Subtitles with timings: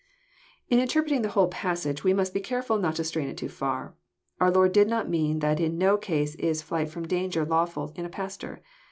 [0.67, 3.93] In interpreting this whole passage we must be careful not to strain it too far.
[4.39, 8.03] Our Lord did not mean that in no case is flight ftom danger lawful in
[8.03, 8.63] a pastor.